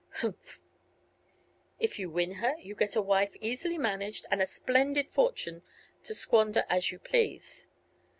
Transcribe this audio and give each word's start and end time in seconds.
'""Humph!" 0.23 0.63
"If 1.79 1.99
you 1.99 2.09
win 2.09 2.31
her, 2.41 2.55
you 2.57 2.73
get 2.73 2.95
a 2.95 3.03
wife 3.03 3.35
easily 3.39 3.77
managed 3.77 4.25
and 4.31 4.41
a 4.41 4.47
splendid 4.47 5.09
fortune 5.11 5.61
to 6.05 6.15
squander 6.15 6.65
as 6.71 6.91
you 6.91 6.97
please." 6.97 7.67